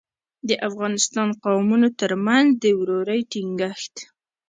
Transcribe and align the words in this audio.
د 0.47 0.49
افغانستان 0.67 1.29
قومونو 1.45 1.87
ترمنځ 1.99 2.47
د 2.63 2.65
ورورۍ 2.79 3.21
ټینګښت. 3.31 3.95